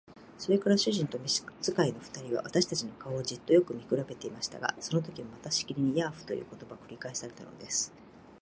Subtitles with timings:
[0.39, 1.51] それから主人と召使の
[1.99, 7.93] 二人は、私たちの顔をじっとよく見くらべていましたが、そのときもまたしきりに「ヤーフ」という言葉が繰り返されたのです。